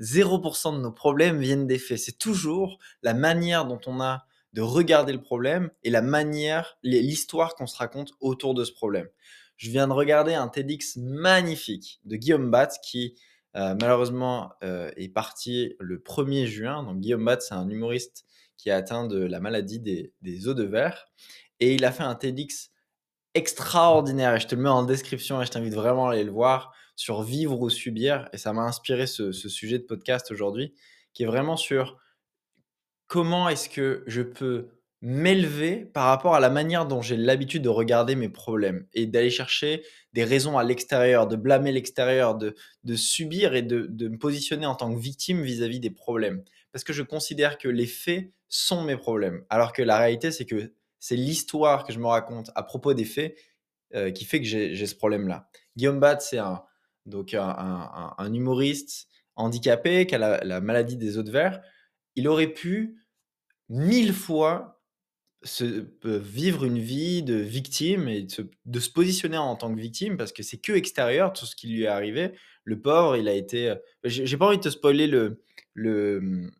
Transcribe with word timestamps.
0% 0.00 0.76
de 0.76 0.80
nos 0.80 0.92
problèmes 0.92 1.38
viennent 1.38 1.66
des 1.66 1.78
faits. 1.78 1.98
C'est 1.98 2.18
toujours 2.18 2.78
la 3.02 3.14
manière 3.14 3.66
dont 3.66 3.80
on 3.86 4.00
a 4.00 4.26
de 4.52 4.60
regarder 4.60 5.12
le 5.12 5.20
problème 5.20 5.70
et 5.82 5.90
la 5.90 6.02
manière, 6.02 6.78
l'histoire 6.82 7.54
qu'on 7.54 7.66
se 7.66 7.76
raconte 7.76 8.12
autour 8.20 8.54
de 8.54 8.64
ce 8.64 8.72
problème. 8.72 9.08
Je 9.56 9.70
viens 9.70 9.88
de 9.88 9.92
regarder 9.92 10.34
un 10.34 10.48
TEDx 10.48 10.96
magnifique 10.96 12.00
de 12.04 12.16
Guillaume 12.16 12.50
Batz 12.50 12.78
qui 12.78 13.14
euh, 13.56 13.74
malheureusement 13.80 14.52
euh, 14.62 14.90
est 14.96 15.08
parti 15.08 15.74
le 15.78 15.98
1er 15.98 16.46
juin. 16.46 16.82
Donc 16.82 17.00
Guillaume 17.00 17.24
Batz, 17.24 17.46
c'est 17.48 17.54
un 17.54 17.68
humoriste 17.68 18.24
qui 18.56 18.70
a 18.70 18.76
atteint 18.76 19.06
de 19.06 19.24
la 19.24 19.40
maladie 19.40 19.80
des, 19.80 20.12
des 20.22 20.48
os 20.48 20.54
de 20.54 20.64
verre 20.64 21.06
et 21.60 21.74
il 21.74 21.84
a 21.84 21.92
fait 21.92 22.02
un 22.02 22.14
TEDx 22.14 22.70
extraordinaire 23.34 24.34
et 24.34 24.40
je 24.40 24.46
te 24.46 24.54
le 24.54 24.62
mets 24.62 24.68
en 24.68 24.84
description 24.84 25.42
et 25.42 25.46
je 25.46 25.50
t'invite 25.50 25.74
vraiment 25.74 26.08
à 26.08 26.12
aller 26.12 26.24
le 26.24 26.30
voir 26.30 26.72
sur 26.96 27.22
vivre 27.22 27.60
ou 27.60 27.70
subir 27.70 28.28
et 28.32 28.38
ça 28.38 28.52
m'a 28.52 28.62
inspiré 28.62 29.06
ce, 29.06 29.32
sujet 29.32 29.78
de 29.78 29.84
podcast 29.84 30.30
aujourd'hui 30.30 30.74
qui 31.12 31.22
est 31.22 31.26
vraiment 31.26 31.56
sur 31.56 31.98
comment 33.06 33.48
est-ce 33.48 33.68
que 33.68 34.04
je 34.06 34.22
peux 34.22 34.68
m'élever 35.00 35.84
par 35.84 36.06
rapport 36.06 36.34
à 36.34 36.40
la 36.40 36.48
manière 36.48 36.86
dont 36.86 37.02
j'ai 37.02 37.16
l'habitude 37.16 37.62
de 37.62 37.68
regarder 37.68 38.16
mes 38.16 38.30
problèmes 38.30 38.86
et 38.94 39.06
d'aller 39.06 39.30
chercher 39.30 39.84
des 40.14 40.24
raisons 40.24 40.56
à 40.56 40.64
l'extérieur, 40.64 41.26
de 41.26 41.36
blâmer 41.36 41.72
l'extérieur, 41.72 42.34
de, 42.34 42.54
subir 42.96 43.54
et 43.54 43.60
de, 43.60 44.08
me 44.08 44.16
positionner 44.16 44.64
en 44.64 44.74
tant 44.74 44.94
que 44.94 44.98
victime 44.98 45.42
vis-à-vis 45.42 45.76
-vis 45.76 45.80
des 45.80 45.90
problèmes. 45.90 46.42
Parce 46.72 46.84
que 46.84 46.94
je 46.94 47.02
considère 47.02 47.58
que 47.58 47.68
les 47.68 47.86
faits 47.86 48.32
sont 48.48 48.82
mes 48.82 48.96
problèmes, 48.96 49.44
alors 49.50 49.72
que 49.72 49.82
la 49.82 49.98
réalité 49.98 50.30
c'est 50.30 50.46
que 50.46 50.72
c'est 50.98 51.16
l'histoire 51.16 51.84
que 51.84 51.92
je 51.92 51.98
me 51.98 52.06
raconte 52.06 52.50
à 52.54 52.62
propos 52.62 52.94
des 52.94 53.04
faits 53.04 53.36
euh, 53.94 54.10
qui 54.10 54.24
fait 54.24 54.40
que 54.40 54.46
j'ai 54.46 54.86
ce 54.86 54.94
problème-là. 54.94 55.48
Guillaume 55.76 56.00
Bat, 56.00 56.20
c'est 56.20 56.38
un, 56.38 56.64
donc 57.06 57.34
un, 57.34 58.32
humoriste 58.32 59.08
handicapé 59.36 60.06
qui 60.06 60.14
a 60.14 60.44
la, 60.44 60.60
maladie 60.60 60.96
des 60.96 61.18
os 61.18 61.24
de 61.24 61.30
verre. 61.30 61.60
Il 62.16 62.28
aurait 62.28 62.52
pu 62.52 62.96
mille 63.68 64.12
fois 64.12 64.82
euh, 65.60 65.84
vivre 66.04 66.64
une 66.64 66.78
vie 66.78 67.22
de 67.22 67.34
victime 67.34 68.08
et 68.08 68.26
de 68.64 68.80
se, 68.80 68.90
positionner 68.90 69.36
en 69.36 69.56
tant 69.56 69.74
que 69.74 69.80
victime 69.80 70.16
parce 70.16 70.32
que 70.32 70.42
c'est 70.42 70.56
que 70.56 70.72
extérieur 70.72 71.32
tout 71.32 71.46
ce 71.46 71.54
qui 71.56 71.68
lui 71.68 71.82
est 71.82 71.88
arrivé. 71.88 72.32
Le 72.64 72.80
pauvre, 72.80 73.16
il 73.16 73.28
a 73.28 73.34
été. 73.34 73.70
Euh, 73.70 73.76
j'ai 74.04 74.36
pas 74.38 74.46
envie 74.46 74.56
de 74.56 74.62
te 74.62 74.70
spoiler 74.70 75.06
le, 75.06 75.42
le, 75.74 76.50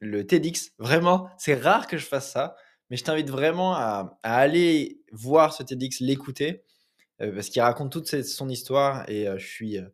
le 0.00 0.26
TEDx. 0.26 0.72
Vraiment, 0.78 1.28
c'est 1.38 1.54
rare 1.54 1.86
que 1.86 1.96
je 1.96 2.06
fasse 2.06 2.32
ça. 2.32 2.56
Mais 2.90 2.96
je 2.96 3.04
t'invite 3.04 3.30
vraiment 3.30 3.74
à, 3.74 4.18
aller 4.22 5.00
voir 5.12 5.54
ce 5.54 5.62
TEDx, 5.62 6.00
l'écouter, 6.00 6.63
parce 7.18 7.48
qu'il 7.48 7.62
raconte 7.62 7.92
toute 7.92 8.22
son 8.22 8.48
histoire 8.48 9.08
et 9.08 9.28
euh, 9.28 9.38
je 9.38 9.46
suis, 9.46 9.78
euh, 9.78 9.88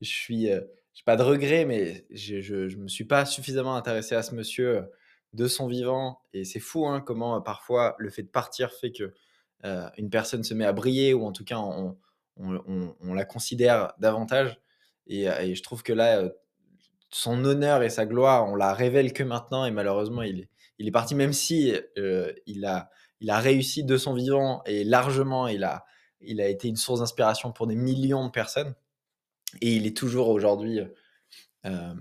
je 0.00 0.08
suis, 0.08 0.46
j'ai 0.46 1.04
pas 1.04 1.16
de 1.16 1.22
regret, 1.22 1.64
mais 1.64 2.06
je, 2.10 2.74
ne 2.74 2.82
me 2.82 2.88
suis 2.88 3.04
pas 3.04 3.24
suffisamment 3.24 3.76
intéressé 3.76 4.14
à 4.14 4.22
ce 4.22 4.34
monsieur 4.34 4.84
de 5.32 5.46
son 5.46 5.68
vivant 5.68 6.20
et 6.32 6.44
c'est 6.44 6.60
fou 6.60 6.86
hein, 6.86 7.00
comment 7.00 7.40
parfois 7.40 7.94
le 7.98 8.10
fait 8.10 8.24
de 8.24 8.28
partir 8.28 8.72
fait 8.72 8.90
que 8.90 9.14
une 9.96 10.10
personne 10.10 10.42
se 10.42 10.54
met 10.54 10.64
à 10.64 10.72
briller 10.72 11.14
ou 11.14 11.24
en 11.24 11.32
tout 11.32 11.44
cas 11.44 11.58
on, 11.58 11.96
on, 12.36 13.14
la 13.14 13.24
considère 13.24 13.92
davantage 13.98 14.58
et, 15.06 15.24
et, 15.26 15.54
je 15.54 15.62
trouve 15.62 15.84
que 15.84 15.92
là 15.92 16.28
son 17.10 17.44
honneur 17.44 17.84
et 17.84 17.90
sa 17.90 18.06
gloire 18.06 18.48
on 18.48 18.56
la 18.56 18.72
révèle 18.72 19.12
que 19.12 19.22
maintenant 19.22 19.66
et 19.66 19.70
malheureusement 19.70 20.22
il 20.22 20.40
est 20.40 20.48
il 20.80 20.88
est 20.88 20.92
parti 20.92 21.14
même 21.14 21.34
si 21.34 21.74
euh, 21.98 22.32
il, 22.46 22.64
a, 22.64 22.90
il 23.20 23.30
a 23.30 23.38
réussi 23.38 23.84
de 23.84 23.98
son 23.98 24.14
vivant 24.14 24.62
et 24.64 24.82
largement, 24.82 25.46
il 25.46 25.62
a, 25.62 25.84
il 26.20 26.40
a 26.40 26.48
été 26.48 26.68
une 26.68 26.76
source 26.76 27.00
d'inspiration 27.00 27.52
pour 27.52 27.66
des 27.66 27.76
millions 27.76 28.26
de 28.26 28.30
personnes. 28.30 28.74
Et 29.60 29.74
il 29.74 29.86
est 29.86 29.96
toujours 29.96 30.28
aujourd'hui, 30.28 30.80
euh, 31.66 31.94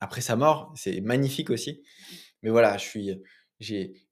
après 0.00 0.20
sa 0.20 0.36
mort, 0.36 0.72
c'est 0.76 1.00
magnifique 1.00 1.50
aussi. 1.50 1.82
Mais 2.42 2.50
voilà, 2.50 2.78
suis, 2.78 3.22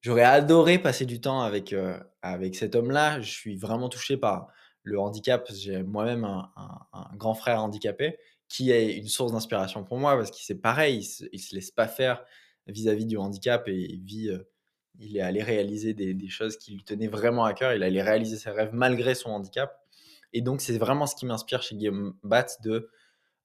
j'aurais 0.01 0.23
adoré 0.23 0.79
passer 0.79 1.05
du 1.05 1.21
temps 1.21 1.41
avec, 1.41 1.73
euh, 1.73 1.99
avec 2.21 2.55
cet 2.55 2.75
homme-là. 2.75 3.21
Je 3.21 3.31
suis 3.31 3.55
vraiment 3.55 3.89
touché 3.89 4.17
par 4.17 4.47
le 4.83 4.99
handicap. 4.99 5.49
J'ai 5.53 5.83
moi-même 5.83 6.23
un, 6.23 6.47
grand 7.15 7.33
frère 7.33 7.63
handicapé 7.63 8.17
qui 8.47 8.71
est 8.71 8.97
une 8.97 9.07
source 9.07 9.31
d'inspiration 9.31 9.83
pour 9.83 9.99
moi 9.99 10.15
parce 10.17 10.31
qu'il 10.31 10.43
c'est 10.43 10.59
pareil, 10.59 11.07
il 11.31 11.37
ne 11.37 11.37
se 11.37 11.53
laisse 11.53 11.69
pas 11.71 11.87
faire 11.87 12.23
vis-à-vis 12.65 13.05
du 13.05 13.17
handicap 13.17 13.67
et 13.67 13.75
il 13.75 14.03
vit, 14.03 14.29
euh, 14.29 14.39
il 14.99 15.17
est 15.17 15.21
allé 15.21 15.41
réaliser 15.41 15.93
des, 15.93 16.29
choses 16.29 16.57
qui 16.57 16.73
lui 16.73 16.83
tenaient 16.83 17.07
vraiment 17.07 17.45
à 17.45 17.53
cœur. 17.53 17.73
Il 17.73 17.83
allait 17.83 18.01
réaliser 18.01 18.37
ses 18.37 18.49
rêves 18.51 18.71
malgré 18.73 19.15
son 19.15 19.29
handicap. 19.29 19.79
Et 20.33 20.41
donc, 20.41 20.61
c'est 20.61 20.77
vraiment 20.77 21.07
ce 21.07 21.15
qui 21.15 21.25
m'inspire 21.25 21.63
chez 21.63 21.75
Guillaume 21.75 22.15
Batz 22.23 22.61
de 22.61 22.89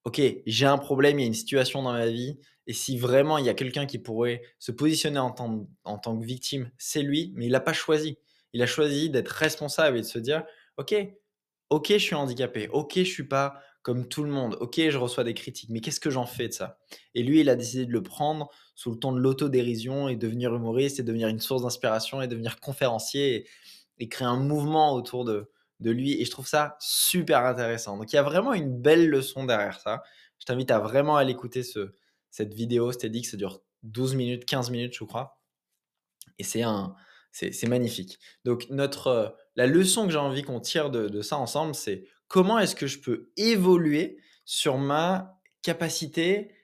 OK, 0.04 0.20
j'ai 0.44 0.66
un 0.66 0.76
problème, 0.76 1.18
il 1.18 1.22
y 1.22 1.24
a 1.24 1.28
une 1.28 1.34
situation 1.34 1.82
dans 1.82 1.92
ma 1.92 2.06
vie. 2.06 2.38
Et 2.66 2.72
si 2.72 2.98
vraiment 2.98 3.38
il 3.38 3.46
y 3.46 3.48
a 3.48 3.54
quelqu'un 3.54 3.86
qui 3.86 3.98
pourrait 3.98 4.42
se 4.58 4.72
positionner 4.72 5.18
en 5.18 5.30
tant, 5.30 5.66
que 5.84 6.24
victime, 6.24 6.70
c'est 6.76 7.02
lui, 7.02 7.32
mais 7.36 7.46
il 7.46 7.52
n'a 7.52 7.60
pas 7.60 7.72
choisi. 7.72 8.18
Il 8.52 8.62
a 8.62 8.66
choisi 8.66 9.08
d'être 9.08 9.28
responsable 9.28 9.98
et 9.98 10.00
de 10.00 10.06
se 10.06 10.18
dire 10.18 10.44
OK, 10.76 10.94
OK, 11.70 11.88
je 11.88 11.98
suis 11.98 12.14
handicapé. 12.14 12.68
OK, 12.68 12.92
je 12.96 13.02
suis 13.04 13.26
pas 13.26 13.60
comme 13.84 14.08
tout 14.08 14.24
le 14.24 14.30
monde. 14.30 14.56
Ok, 14.60 14.80
je 14.80 14.96
reçois 14.96 15.24
des 15.24 15.34
critiques, 15.34 15.68
mais 15.68 15.80
qu'est-ce 15.80 16.00
que 16.00 16.08
j'en 16.08 16.24
fais 16.24 16.48
de 16.48 16.54
ça? 16.54 16.78
Et 17.14 17.22
lui, 17.22 17.40
il 17.40 17.50
a 17.50 17.54
décidé 17.54 17.84
de 17.84 17.92
le 17.92 18.02
prendre 18.02 18.48
sous 18.74 18.90
le 18.90 18.98
ton 18.98 19.12
de 19.12 19.20
l'autodérision 19.20 20.08
et 20.08 20.16
devenir 20.16 20.54
humoriste 20.54 20.98
et 20.98 21.02
devenir 21.02 21.28
une 21.28 21.38
source 21.38 21.62
d'inspiration 21.62 22.22
et 22.22 22.26
devenir 22.26 22.60
conférencier 22.60 23.46
et, 23.98 24.08
créer 24.08 24.26
un 24.26 24.38
mouvement 24.38 24.94
autour 24.94 25.26
de, 25.26 25.50
de 25.80 25.90
lui. 25.90 26.18
Et 26.18 26.24
je 26.24 26.30
trouve 26.30 26.46
ça 26.46 26.76
super 26.80 27.44
intéressant. 27.44 27.98
Donc 27.98 28.10
il 28.10 28.16
y 28.16 28.18
a 28.18 28.22
vraiment 28.22 28.54
une 28.54 28.74
belle 28.74 29.06
leçon 29.06 29.44
derrière 29.44 29.78
ça. 29.78 30.02
Je 30.38 30.46
t'invite 30.46 30.70
à 30.70 30.78
vraiment 30.78 31.16
aller 31.16 31.32
écouter 31.32 31.62
ce, 31.62 31.94
cette 32.30 32.54
vidéo. 32.54 32.90
C'était 32.90 33.10
dit 33.10 33.20
que 33.20 33.28
ça 33.28 33.36
dure 33.36 33.60
12 33.82 34.14
minutes, 34.14 34.46
15 34.46 34.70
minutes, 34.70 34.94
je 34.96 35.04
crois. 35.04 35.38
Et 36.38 36.42
c'est 36.42 36.62
un, 36.62 36.96
c'est 37.32 37.68
magnifique. 37.68 38.18
Donc 38.46 38.66
notre, 38.70 39.36
la 39.56 39.66
leçon 39.66 40.06
que 40.06 40.12
j'ai 40.12 40.18
envie 40.18 40.42
qu'on 40.42 40.60
tire 40.60 40.90
de 40.90 41.20
ça 41.20 41.36
ensemble, 41.36 41.74
c'est 41.74 42.06
comment 42.28 42.58
est-ce 42.58 42.74
que 42.74 42.86
je 42.86 43.00
peux 43.00 43.30
évoluer 43.36 44.18
sur 44.44 44.78
ma 44.78 45.40
capacité 45.62 46.54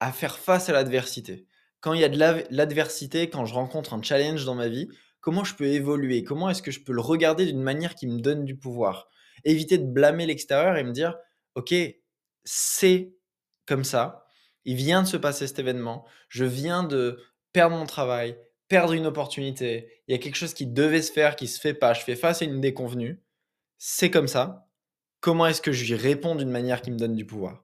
à 0.00 0.12
faire 0.12 0.38
face 0.38 0.68
à 0.68 0.72
l'adversité? 0.72 1.46
Quand 1.80 1.92
il 1.92 2.00
y 2.00 2.04
a 2.04 2.08
de 2.08 2.18
l'adversité, 2.50 3.28
quand 3.30 3.44
je 3.44 3.54
rencontre 3.54 3.94
un 3.94 4.02
challenge 4.02 4.44
dans 4.44 4.54
ma 4.54 4.68
vie, 4.68 4.88
comment 5.20 5.44
je 5.44 5.54
peux 5.54 5.66
évoluer? 5.66 6.24
Comment 6.24 6.50
est-ce 6.50 6.62
que 6.62 6.70
je 6.70 6.80
peux 6.80 6.92
le 6.92 7.00
regarder 7.00 7.46
d'une 7.46 7.62
manière 7.62 7.94
qui 7.94 8.06
me 8.06 8.20
donne 8.20 8.44
du 8.44 8.56
pouvoir? 8.56 9.08
Éviter 9.44 9.78
de 9.78 9.86
blâmer 9.86 10.26
l'extérieur 10.26 10.76
et 10.76 10.84
me 10.84 10.92
dire, 10.92 11.16
OK, 11.54 11.74
c'est 12.44 13.14
comme 13.66 13.84
ça, 13.84 14.24
il 14.64 14.76
vient 14.76 15.02
de 15.02 15.06
se 15.06 15.16
passer 15.16 15.46
cet 15.46 15.58
événement, 15.58 16.06
je 16.28 16.44
viens 16.44 16.82
de 16.82 17.22
perdre 17.52 17.76
mon 17.76 17.86
travail, 17.86 18.38
perdre 18.68 18.92
une 18.92 19.06
opportunité, 19.06 20.02
il 20.06 20.12
y 20.12 20.14
a 20.14 20.18
quelque 20.18 20.36
chose 20.36 20.54
qui 20.54 20.66
devait 20.66 21.02
se 21.02 21.12
faire, 21.12 21.36
qui 21.36 21.46
se 21.46 21.60
fait 21.60 21.74
pas, 21.74 21.94
je 21.94 22.00
fais 22.00 22.16
face 22.16 22.42
à 22.42 22.44
une 22.44 22.60
déconvenue, 22.60 23.22
c'est 23.76 24.10
comme 24.10 24.28
ça, 24.28 24.67
comment 25.28 25.46
est-ce 25.46 25.60
que 25.60 25.72
je 25.72 25.84
lui 25.84 25.94
réponds 25.94 26.36
d'une 26.36 26.48
manière 26.48 26.80
qui 26.80 26.90
me 26.90 26.96
donne 26.96 27.14
du 27.14 27.26
pouvoir? 27.26 27.62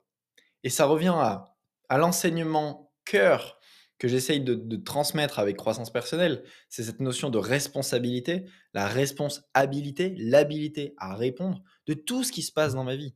Et 0.65 0.69
ça 0.69 0.85
revient 0.85 1.15
à, 1.17 1.57
à 1.89 1.97
l'enseignement 1.97 2.93
cœur 3.07 3.59
que 3.97 4.07
j'essaye 4.07 4.43
de, 4.43 4.77
transmettre 4.77 5.39
avec 5.39 5.57
croissance 5.57 5.91
personnelle, 5.91 6.45
c'est 6.69 6.83
cette 6.83 7.01
notion 7.01 7.31
de 7.31 7.39
responsabilité, 7.39 8.45
la 8.75 8.87
responsabilité, 8.87 10.15
l'habilité 10.19 10.93
à 10.99 11.15
répondre 11.15 11.63
de 11.87 11.95
tout 11.95 12.23
ce 12.23 12.33
qui 12.33 12.43
se 12.43 12.53
passe 12.53 12.75
dans 12.75 12.85
ma 12.85 12.97
vie. 12.97 13.15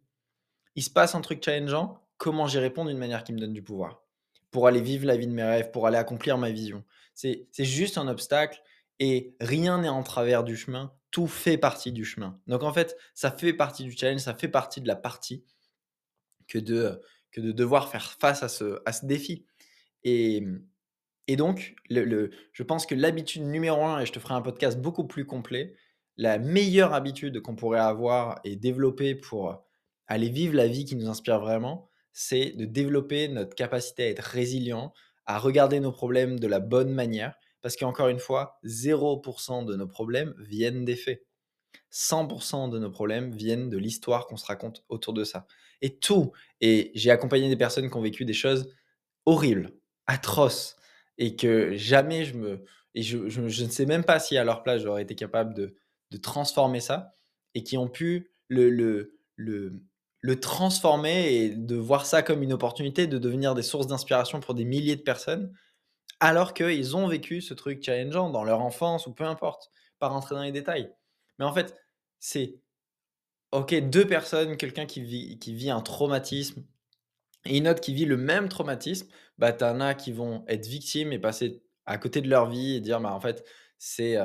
Il 0.76 0.82
se 0.82 0.88
passe 0.88 1.14
un 1.14 1.20
truc 1.20 1.44
challengeant, 1.44 2.08
comment 2.16 2.46
j'y 2.46 2.58
réponds 2.58 2.86
d'une 2.86 2.96
manière 2.96 3.24
qui 3.24 3.34
me 3.34 3.38
donne 3.38 3.52
du 3.52 3.62
pouvoir? 3.62 4.02
Pour 4.50 4.66
aller 4.66 4.80
vivre 4.80 5.04
la 5.04 5.18
vie 5.18 5.26
de 5.26 5.32
mes 5.32 5.44
rêves, 5.44 5.70
pour 5.72 5.86
aller 5.86 5.98
accomplir 5.98 6.38
ma 6.38 6.50
vision. 6.52 6.84
C'est 7.12 7.44
juste 7.58 7.98
un 7.98 8.08
obstacle 8.08 8.62
et 8.98 9.36
rien 9.40 9.82
n'est 9.82 9.90
en 9.90 10.02
travers 10.02 10.42
du 10.42 10.56
chemin 10.56 10.97
tout 11.10 11.26
fait 11.26 11.58
partie 11.58 11.92
du 11.92 12.04
chemin. 12.04 12.40
Donc 12.46 12.62
en 12.62 12.72
fait, 12.72 12.96
ça 13.14 13.30
fait 13.30 13.52
partie 13.52 13.84
du 13.84 13.92
challenge, 13.92 14.20
ça 14.20 14.34
fait 14.34 14.48
partie 14.48 14.80
de 14.80 14.88
la 14.88 14.96
partie 14.96 15.44
que 16.46 16.58
de, 16.58 17.00
que 17.30 17.40
de 17.40 17.52
devoir 17.52 17.88
faire 17.90 18.12
face 18.12 18.42
à 18.42 18.48
ce, 18.48 18.80
à 18.84 18.92
ce 18.92 19.06
défi. 19.06 19.46
Et, 20.04 20.44
et 21.26 21.36
donc, 21.36 21.74
le, 21.90 22.30
je 22.52 22.62
pense 22.62 22.86
que 22.86 22.94
l'habitude 22.94 23.42
numéro 23.42 23.84
un, 23.84 24.00
et 24.00 24.06
je 24.06 24.12
te 24.12 24.18
ferai 24.18 24.34
un 24.34 24.42
podcast 24.42 24.78
beaucoup 24.80 25.06
plus 25.06 25.26
complet, 25.26 25.74
la 26.16 26.38
meilleure 26.38 26.94
habitude 26.94 27.40
qu'on 27.40 27.54
pourrait 27.54 27.78
avoir 27.78 28.40
et 28.44 28.56
développer 28.56 29.14
pour 29.14 29.64
aller 30.06 30.30
vivre 30.30 30.54
la 30.54 30.66
vie 30.66 30.84
qui 30.84 30.96
nous 30.96 31.08
inspire 31.08 31.38
vraiment, 31.38 31.88
c'est 32.12 32.50
de 32.52 32.64
développer 32.64 33.28
notre 33.28 33.54
capacité 33.54 34.04
à 34.04 34.08
être 34.08 34.20
résilient, 34.20 34.92
à 35.26 35.38
regarder 35.38 35.78
nos 35.80 35.92
problèmes 35.92 36.40
de 36.40 36.46
la 36.48 36.58
bonne 36.58 36.92
manière, 36.92 37.38
parce 37.60 37.76
qu'encore 37.76 38.08
une 38.08 38.18
fois, 38.18 38.58
0% 38.64 39.64
de 39.64 39.76
nos 39.76 39.86
problèmes 39.86 40.34
viennent 40.38 40.84
des 40.84 40.96
faits. 40.96 41.24
100% 41.92 42.70
de 42.70 42.78
nos 42.78 42.90
problèmes 42.90 43.30
viennent 43.32 43.70
de 43.70 43.78
l'histoire 43.78 44.26
qu'on 44.26 44.36
se 44.36 44.46
raconte 44.46 44.84
autour 44.88 45.12
de 45.12 45.24
ça. 45.24 45.46
Et 45.80 45.98
tout, 45.98 46.32
et 46.60 46.90
j'ai 46.94 47.10
accompagné 47.10 47.48
des 47.48 47.56
personnes 47.56 47.90
qui 47.90 47.96
ont 47.96 48.02
vécu 48.02 48.24
des 48.24 48.34
choses 48.34 48.68
horribles, 49.26 49.72
atroces, 50.06 50.76
et 51.18 51.36
que 51.36 51.76
jamais 51.76 52.24
je 52.24 52.34
me... 52.34 52.64
Et 52.94 53.02
je, 53.02 53.40
ne 53.40 53.48
sais 53.48 53.86
même 53.86 54.02
pas 54.02 54.18
si 54.18 54.36
à 54.36 54.44
leur 54.44 54.62
place 54.62 54.82
j'aurais 54.82 55.02
été 55.02 55.14
capable 55.14 55.54
de, 55.54 55.76
transformer 56.22 56.80
ça, 56.80 57.14
et 57.54 57.62
qui 57.62 57.76
ont 57.76 57.88
pu 57.88 58.32
le 58.48 59.12
transformer 60.40 61.32
et 61.32 61.50
de 61.50 61.76
voir 61.76 62.06
ça 62.06 62.22
comme 62.22 62.42
une 62.42 62.52
opportunité 62.52 63.06
de 63.06 63.18
devenir 63.18 63.54
des 63.54 63.62
sources 63.62 63.86
d'inspiration 63.86 64.40
pour 64.40 64.54
des 64.54 64.64
milliers 64.64 64.96
de 64.96 65.02
personnes, 65.02 65.52
alors 66.20 66.54
qu'ils 66.54 66.96
ont 66.96 67.06
vécu 67.08 67.40
ce 67.40 67.54
truc 67.54 67.82
challengeant 67.82 68.30
dans 68.30 68.44
leur 68.44 68.60
enfance 68.60 69.06
ou 69.06 69.12
peu 69.14 69.24
importe, 69.24 69.70
pas 69.98 70.08
rentrer 70.08 70.34
dans 70.34 70.42
les 70.42 70.52
détails. 70.52 70.92
Mais 71.38 71.44
en 71.44 71.52
fait, 71.52 71.76
c'est 72.18 72.60
ok, 73.52 73.74
deux 73.88 74.06
personnes, 74.06 74.56
quelqu'un 74.56 74.86
qui 74.86 75.00
vit, 75.02 75.38
qui 75.38 75.54
vit 75.54 75.70
un 75.70 75.80
traumatisme 75.80 76.64
et 77.44 77.58
une 77.58 77.68
autre 77.68 77.80
qui 77.80 77.94
vit 77.94 78.04
le 78.04 78.16
même 78.16 78.48
traumatisme, 78.48 79.08
bah, 79.38 79.52
tu 79.52 79.64
en 79.64 79.80
as 79.80 79.94
qui 79.94 80.12
vont 80.12 80.44
être 80.48 80.66
victimes 80.66 81.12
et 81.12 81.18
passer 81.18 81.62
à 81.86 81.98
côté 81.98 82.20
de 82.20 82.28
leur 82.28 82.48
vie 82.50 82.74
et 82.76 82.80
dire, 82.80 83.00
bah, 83.00 83.12
en 83.12 83.20
fait, 83.20 83.44
c'est 83.78 84.18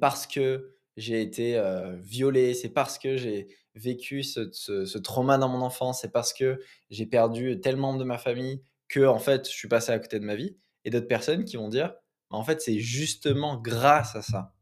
parce 0.00 0.26
que 0.26 0.76
j'ai 0.96 1.22
été 1.22 1.60
violé, 2.00 2.54
c'est 2.54 2.68
parce 2.68 2.98
que 2.98 3.16
j'ai 3.16 3.48
vécu 3.74 4.22
ce, 4.22 4.50
ce, 4.52 4.98
trauma 4.98 5.38
dans 5.38 5.48
mon 5.48 5.62
enfance, 5.62 6.02
c'est 6.02 6.12
parce 6.12 6.32
que 6.32 6.60
j'ai 6.90 7.06
perdu 7.06 7.60
tel 7.60 7.76
membre 7.76 7.98
de 7.98 8.04
ma 8.04 8.18
famille 8.18 8.62
que 8.88 9.06
en 9.06 9.18
fait 9.18 9.48
je 9.48 9.54
suis 9.54 9.68
passé 9.68 9.92
à 9.92 9.98
côté 9.98 10.20
de 10.20 10.24
ma 10.24 10.34
vie. 10.34 10.58
Et 10.84 10.90
d'autres 10.90 11.08
personnes 11.08 11.44
qui 11.44 11.56
vont 11.56 11.68
dire, 11.68 11.94
bah, 12.30 12.36
en 12.36 12.44
fait 12.44 12.60
c'est 12.60 12.78
justement 12.78 13.56
grâce 13.56 14.16
à 14.16 14.22
ça 14.22 14.54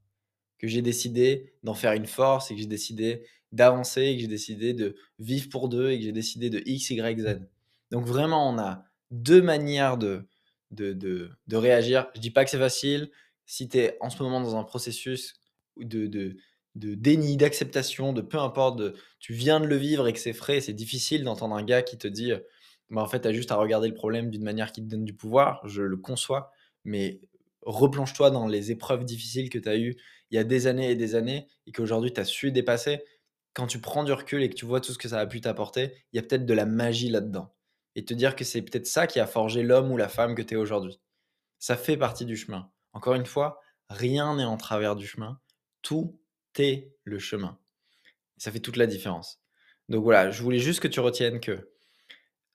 que 0.59 0.69
j'ai 0.69 0.83
décidé 0.83 1.55
d'en 1.63 1.75
faire 1.75 1.93
une 1.93 2.07
force 2.07 2.51
et 2.51 2.55
que 2.55 2.61
j'ai 2.61 2.67
décidé 2.67 3.27
d'avancer 3.53 4.03
et 4.03 4.17
que 4.17 4.21
j'ai 4.21 4.29
décidé 4.29 4.75
de 4.75 4.95
vivre 5.19 5.49
pour 5.49 5.69
deux 5.69 5.91
et 5.91 5.99
que 5.99 6.05
j'ai 6.05 6.13
décidé 6.13 6.51
de 6.51 6.63
X, 6.67 6.91
Y, 6.91 7.21
Z. 7.21 7.41
Donc 7.91 8.05
vraiment, 8.05 8.49
on 8.49 8.59
a 8.59 8.85
deux 9.11 9.43
manières 9.43 9.97
de, 9.97 10.29
de, 10.71 10.93
de, 10.93 11.57
réagir. 11.57 12.09
Je 12.15 12.21
dis 12.21 12.31
pas 12.31 12.45
que 12.45 12.51
c'est 12.51 12.59
facile. 12.59 13.11
Si 13.47 13.69
tu 13.69 13.79
es 13.79 13.97
en 14.01 14.11
ce 14.11 14.23
moment 14.23 14.41
dans 14.41 14.57
un 14.57 14.63
processus 14.63 15.35
de, 15.79 16.07
de, 16.07 16.37
de 16.77 16.95
déni, 16.95 17.37
d'acceptation, 17.37 18.13
de 18.13 18.21
peu 18.21 18.39
importe, 18.39 18.79
de, 18.79 18.95
tu 19.19 19.33
viens 19.33 19.59
de 19.59 19.67
le 19.67 19.77
vivre 19.77 20.07
et 20.07 20.13
que 20.13 20.21
c'est 20.21 20.33
frais, 20.33 20.61
c'est 20.61 20.73
difficile 20.73 21.25
d'entendre 21.25 21.57
un 21.57 21.65
gars 21.65 21.83
qui 21.83 21.99
te 21.99 22.07
dit 22.07 22.33
bah 22.91 23.03
en 23.03 23.07
fait, 23.07 23.21
tu 23.21 23.29
as 23.29 23.33
juste 23.33 23.53
à 23.53 23.57
regarder 23.57 23.89
le 23.89 23.95
problème 23.95 24.31
d'une 24.31 24.43
manière 24.43 24.73
qui 24.73 24.83
te 24.83 24.89
donne 24.89 25.05
du 25.05 25.15
pouvoir. 25.15 25.67
Je 25.67 25.83
le 25.83 25.97
conçois, 25.97 26.51
mais 26.85 27.21
replonge-toi 27.63 28.31
dans 28.31 28.47
les 28.47 28.71
épreuves 28.73 29.05
difficiles 29.05 29.51
que 29.51 29.59
tu 29.59 29.69
as 29.69 29.77
eues 29.77 29.97
il 30.31 30.37
y 30.37 30.39
a 30.39 30.45
des 30.45 30.67
années 30.67 30.91
et 30.91 30.95
des 30.97 31.15
années 31.15 31.49
et 31.67 31.73
qu'aujourd'hui 31.73 32.13
tu 32.13 32.21
as 32.21 32.25
su 32.25 32.53
dépasser. 32.53 33.03
Quand 33.53 33.67
tu 33.67 33.81
prends 33.81 34.05
du 34.05 34.13
recul 34.13 34.43
et 34.43 34.49
que 34.49 34.55
tu 34.55 34.65
vois 34.65 34.81
tout 34.81 34.93
ce 34.93 34.99
que 34.99 35.09
ça 35.09 35.19
a 35.19 35.27
pu 35.27 35.41
t'apporter, 35.41 35.93
il 36.13 36.17
y 36.17 36.19
a 36.19 36.23
peut-être 36.23 36.47
de 36.47 36.55
la 36.55 36.67
magie 36.67 37.11
là-dedans. 37.11 37.53
Et 37.97 38.05
te 38.05 38.15
dire 38.15 38.37
que 38.37 38.45
c'est 38.45 38.63
peut-être 38.63 38.87
ça 38.87 39.09
qui 39.09 39.19
a 39.19 39.27
forgé 39.27 39.63
l'homme 39.63 39.91
ou 39.91 39.97
la 39.97 40.09
femme 40.09 40.37
que 40.37 40.43
tu 40.43 40.55
es 40.55 40.57
aujourd'hui. 40.57 41.01
Ça 41.59 41.77
fait 41.77 41.97
partie 41.97 42.25
du 42.25 42.37
chemin. 42.37 42.71
Encore 42.93 43.15
une 43.15 43.27
fois, 43.27 43.61
rien 43.89 44.37
n'est 44.37 44.45
en 44.45 44.57
travers 44.57 44.95
du 44.95 45.07
chemin. 45.07 45.41
Tout 45.83 46.21
est 46.59 46.93
le 47.05 47.19
chemin. 47.19 47.59
ça 48.37 48.53
fait 48.53 48.61
toute 48.61 48.77
la 48.77 48.87
différence. 48.87 49.41
Donc 49.89 50.05
voilà, 50.05 50.31
je 50.31 50.43
voulais 50.43 50.59
juste 50.59 50.81
que 50.81 50.89
tu 50.89 51.01
retiennes 51.01 51.41
que 51.41 51.71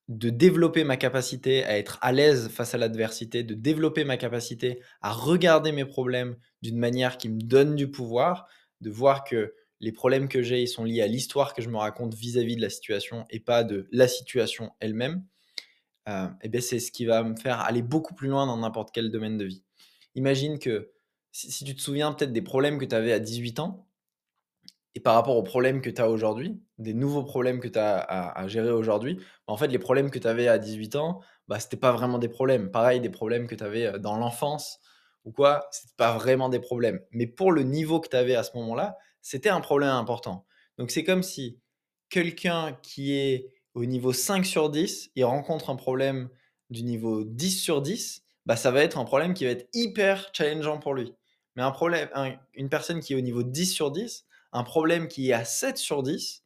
de 0.07 0.29
développer 0.29 0.83
ma 0.83 0.97
capacité 0.97 1.63
à 1.63 1.77
être 1.77 1.97
à 2.01 2.11
l'aise 2.11 2.49
face 2.49 2.75
à 2.75 2.77
l'adversité, 2.77 3.43
de 3.43 3.55
développer 3.55 4.03
ma 4.03 4.17
capacité 4.17 4.81
à 5.01 5.11
regarder 5.11 5.71
mes 5.71 5.85
problèmes 5.85 6.35
d'une 6.61 6.77
manière 6.77 7.17
qui 7.17 7.29
me 7.29 7.41
donne 7.41 7.75
du 7.75 7.89
pouvoir, 7.89 8.47
de 8.81 8.89
voir 8.89 9.23
que 9.23 9.53
les 9.79 9.91
problèmes 9.91 10.29
que 10.29 10.41
j'ai, 10.41 10.67
sont 10.67 10.83
liés 10.83 11.01
à 11.01 11.07
l'histoire 11.07 11.53
que 11.53 11.61
je 11.61 11.69
me 11.69 11.77
raconte 11.77 12.13
vis-à-vis 12.13 12.55
de 12.55 12.61
la 12.61 12.69
situation 12.69 13.25
et 13.29 13.39
pas 13.39 13.63
de 13.63 13.87
la 13.91 14.07
situation 14.07 14.71
elle-même, 14.79 15.25
euh, 16.07 16.27
et 16.41 16.49
bien 16.49 16.61
c'est 16.61 16.79
ce 16.79 16.91
qui 16.91 17.05
va 17.05 17.23
me 17.23 17.35
faire 17.35 17.59
aller 17.61 17.81
beaucoup 17.81 18.13
plus 18.13 18.29
loin 18.29 18.45
dans 18.45 18.57
n'importe 18.57 18.89
quel 18.93 19.11
domaine 19.11 19.37
de 19.37 19.45
vie. 19.45 19.63
Imagine 20.13 20.59
que 20.59 20.91
si, 21.31 21.65
tu 21.65 21.75
te 21.75 21.81
souviens 21.81 22.13
peut-être 22.13 22.31
des 22.31 22.41
problèmes 22.41 22.77
que 22.77 22.85
tu 22.85 22.95
avais 22.95 23.11
à 23.11 23.19
18 23.19 23.59
ans, 23.59 23.84
et 24.95 25.01
par 25.01 25.13
rapport 25.13 25.35
aux 25.35 25.43
problèmes 25.43 25.81
que 25.81 25.89
tu 25.89 26.01
as 26.01 26.09
aujourd'hui, 26.09 26.57
des 26.77 26.93
nouveaux 26.93 27.23
problèmes 27.23 27.59
que 27.59 27.67
tu 27.67 27.77
as 27.77 27.99
à, 27.99 28.47
gérer 28.47 28.71
aujourd'hui, 28.71 29.15
bah, 29.15 29.53
en 29.53 29.57
fait, 29.57 29.67
les 29.67 29.77
problèmes 29.77 30.09
que 30.09 30.19
tu 30.19 30.27
avais 30.27 30.47
à 30.47 30.57
18 30.57 30.95
ans, 30.95 31.21
bah, 31.49 31.59
ce 31.59 31.65
n'était 31.65 31.77
pas 31.77 31.91
vraiment 31.91 32.17
des 32.17 32.29
problèmes. 32.29 32.71
Pareil, 32.71 33.01
des 33.01 33.09
problèmes 33.09 33.45
que 33.47 33.55
tu 33.55 33.63
avais 33.63 33.99
dans 33.99 34.17
l'enfance 34.17 34.79
ou 35.25 35.31
quoi, 35.31 35.67
ce 35.71 35.81
pas 35.97 36.13
vraiment 36.13 36.49
des 36.49 36.59
problèmes. 36.59 37.01
Mais 37.11 37.27
pour 37.27 37.51
le 37.51 37.63
niveau 37.63 37.99
que 37.99 38.07
tu 38.07 38.15
avais 38.15 38.35
à 38.35 38.43
ce 38.43 38.55
moment-là, 38.55 38.97
c'était 39.21 39.49
un 39.49 39.59
problème 39.59 39.89
important. 39.89 40.45
Donc, 40.77 40.91
c'est 40.91 41.03
comme 41.03 41.23
si 41.23 41.59
quelqu'un 42.09 42.77
qui 42.81 43.13
est 43.17 43.49
au 43.73 43.85
niveau 43.85 44.13
5 44.13 44.45
sur 44.45 44.69
10, 44.69 45.11
il 45.15 45.25
rencontre 45.25 45.69
un 45.69 45.75
problème 45.75 46.29
du 46.69 46.83
niveau 46.83 47.23
10 47.25 47.51
sur 47.59 47.81
10, 47.81 48.23
bah, 48.45 48.55
ça 48.55 48.71
va 48.71 48.81
être 48.81 48.97
un 48.97 49.05
problème 49.05 49.33
qui 49.33 49.43
va 49.43 49.51
être 49.51 49.67
hyper 49.73 50.29
challengeant 50.31 50.79
pour 50.79 50.93
lui. 50.93 51.13
Mais 51.55 51.63
un 51.63 51.71
problème, 51.71 52.07
une 52.53 52.69
personne 52.69 52.99
qui 52.99 53.13
est 53.13 53.15
au 53.15 53.21
niveau 53.21 53.43
10 53.43 53.65
sur 53.65 53.91
10, 53.91 54.25
un 54.55 54.63
problème 54.63 55.07
qui 55.07 55.29
est 55.29 55.33
à 55.33 55.43
7 55.43 55.77
sur 55.77 56.01
10, 56.01 56.43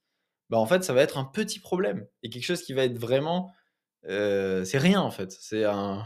bah 0.50 0.58
en 0.58 0.66
fait, 0.66 0.84
ça 0.84 0.94
va 0.94 1.02
être 1.02 1.18
un 1.18 1.26
petit 1.26 1.60
problème. 1.60 2.08
Et 2.24 2.30
quelque 2.30 2.44
chose 2.44 2.64
qui 2.64 2.74
va 2.74 2.84
être 2.84 2.98
vraiment. 2.98 3.54
Euh, 4.08 4.66
c'est 4.66 4.80
rien, 4.80 5.00
en 5.02 5.12
fait. 5.12 5.32
C'est 5.32 5.64
un, 5.64 6.04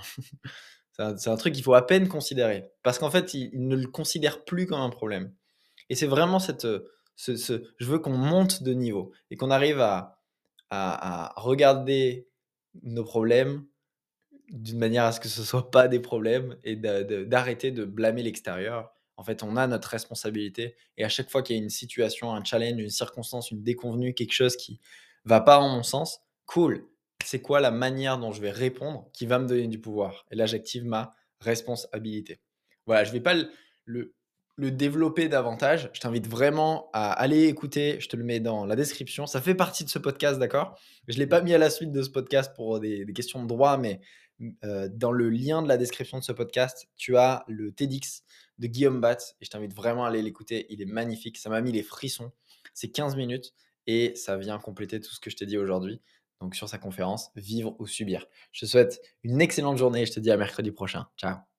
c'est 1.18 1.30
un, 1.30 1.38
truc 1.38 1.54
qu'il 1.54 1.64
faut 1.64 1.74
à 1.74 1.88
peine 1.88 2.10
considérer. 2.10 2.72
Parce 2.84 3.00
qu'en 3.00 3.10
fait, 3.10 3.34
il, 3.34 3.68
ne 3.68 3.76
le 3.76 3.88
considère 3.88 4.44
plus 4.44 4.66
comme 4.66 4.82
un 4.82 4.90
problème. 4.90 5.34
Et 5.90 5.96
c'est 5.96 6.08
vraiment 6.08 6.40
cette. 6.40 6.68
Ce, 7.16 7.36
ce, 7.36 7.64
je 7.78 7.86
veux 7.86 8.00
qu'on 8.00 8.18
monte 8.18 8.64
de 8.64 8.74
niveau 8.74 9.14
et 9.30 9.38
qu'on 9.38 9.52
arrive 9.52 9.80
à, 9.80 10.20
à, 10.72 11.34
regarder 11.38 12.28
nos 12.82 13.04
problèmes 13.04 13.66
d'une 14.50 14.80
manière 14.80 15.06
à 15.06 15.12
ce 15.12 15.20
que 15.20 15.30
ce 15.30 15.42
ne 15.42 15.46
soit 15.46 15.70
pas 15.70 15.88
des 15.88 16.00
problèmes 16.00 16.58
et 16.64 16.76
d'arrêter 16.76 17.70
de 17.72 17.86
blâmer 17.86 18.24
l'extérieur 18.24 18.93
en 19.18 19.24
fait, 19.24 19.44
on 19.44 19.56
a 19.56 19.68
notre 19.68 19.90
responsabilité. 19.90 20.76
Et 20.98 21.04
à 21.04 21.10
chaque 21.10 21.30
fois 21.30 21.44
qu'il 21.44 21.56
y 21.56 21.60
a 21.60 21.62
une 21.62 21.70
situation, 21.70 22.34
un 22.34 22.44
challenge, 22.44 22.80
une 22.80 22.90
circonstance, 22.90 23.52
une 23.52 23.64
déconvenue, 23.64 24.14
quelque 24.14 24.34
chose 24.34 24.56
qui 24.56 24.80
va 25.26 25.42
pas 25.42 25.60
en 25.60 25.70
mon 25.70 25.84
sens, 25.84 26.20
cool. 26.46 26.88
C'est 27.24 27.42
quoi 27.42 27.62
la 27.62 27.72
manière 27.72 28.18
dont 28.18 28.32
je 28.32 28.42
vais 28.42 28.52
répondre 28.52 29.10
qui 29.14 29.26
va 29.26 29.40
me 29.40 29.48
donner 29.48 29.68
du 29.68 29.80
pouvoir? 29.80 30.26
Et 30.32 30.36
là, 30.36 30.46
j'active 30.46 30.84
ma 30.84 31.16
responsabilité. 31.40 32.42
Voilà, 32.86 33.04
je 33.04 33.10
ne 33.10 33.14
vais 33.14 33.22
pas 33.22 33.34
le, 33.86 34.14
le, 34.58 34.72
développer 34.72 35.30
davantage. 35.30 35.90
Je 35.94 36.02
t'invite 36.02 36.28
vraiment 36.28 36.90
à 36.92 37.12
aller 37.12 37.46
écouter. 37.46 38.00
Je 38.00 38.10
te 38.10 38.18
le 38.18 38.24
mets 38.24 38.40
dans 38.40 38.66
la 38.66 38.76
description. 38.76 39.26
Ça 39.26 39.42
fait 39.42 39.56
partie 39.56 39.86
de 39.86 39.90
ce 39.90 40.00
podcast, 40.00 40.40
d'accord? 40.40 40.78
Je 41.08 41.14
ne 41.14 41.20
l'ai 41.20 41.28
pas 41.28 41.42
mis 41.42 41.54
à 41.54 41.58
la 41.58 41.70
suite 41.70 41.92
de 41.92 42.02
ce 42.02 42.10
podcast 42.10 42.54
pour 42.56 42.80
des, 42.80 43.06
questions 43.14 43.42
de 43.42 43.48
droit, 43.48 43.78
mais 43.78 44.02
euh, 44.64 44.90
dans 44.92 45.12
le 45.12 45.30
lien 45.30 45.62
de 45.62 45.68
la 45.68 45.78
description 45.78 46.20
de 46.20 46.24
ce 46.24 46.32
podcast, 46.32 46.88
tu 46.98 47.18
as 47.18 47.44
le 47.48 47.72
TEDx 47.72 48.24
de 48.60 48.68
Guillaume 48.68 49.02
Batz 49.02 49.36
et 49.42 49.46
je 49.46 49.50
t'invite 49.50 49.74
vraiment 49.74 50.06
à 50.06 50.10
aller 50.10 50.22
l'écouter. 50.22 50.66
Il 50.70 50.82
est 50.82 50.86
magnifique. 50.86 51.38
Ça 51.38 51.50
m'a 51.50 51.62
mis 51.62 51.72
les 51.72 51.84
frissons. 51.84 52.32
C'est 52.74 52.90
15 52.90 53.16
minutes 53.16 53.54
et 53.88 54.16
ça 54.16 54.38
vient 54.38 54.58
compléter 54.60 55.00
tout 55.00 55.14
ce 55.14 55.20
que 55.20 55.30
je 55.30 55.36
t'ai 55.36 55.46
dit 55.46 55.58
aujourd'hui. 55.58 56.02
Donc 56.42 56.56
sur 56.56 56.68
sa 56.68 56.78
conférence, 56.78 57.32
vivre 57.36 57.76
ou 57.80 57.88
subir. 57.88 58.26
Je 58.52 58.62
te 58.62 58.66
souhaite 58.66 59.02
une 59.24 59.42
excellente 59.42 59.78
journée 59.78 60.02
et 60.02 60.06
je 60.06 60.14
te 60.14 60.20
dis 60.20 60.32
à 60.32 60.38
mercredi 60.38 60.72
prochain. 60.72 61.08
Ciao. 61.18 61.53